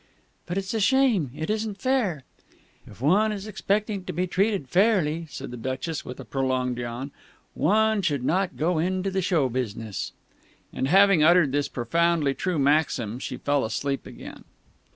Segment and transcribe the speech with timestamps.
[0.47, 1.29] "But it's a shame!
[1.37, 2.23] It isn't fair!"
[2.87, 7.11] "If one is expecting to be treated fairly," said the Duchess with a prolonged yawn,
[7.53, 10.11] "one should not go into the show business."
[10.73, 14.43] And, having uttered this profoundly true maxim, she fell asleep again.